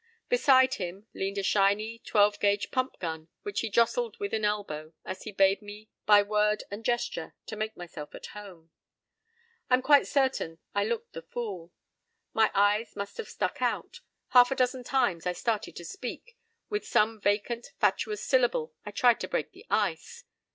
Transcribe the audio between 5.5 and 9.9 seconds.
me by word and gesture to make myself at home. I'm